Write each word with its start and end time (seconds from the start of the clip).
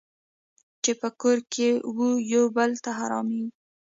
چې 0.83 0.91
په 1.01 1.09
کور 1.21 1.37
کې 1.53 1.69
وو 1.95 2.09
یو 2.33 2.43
بل 2.55 2.71
ته 2.83 2.91
حرامېږي. 2.99 3.49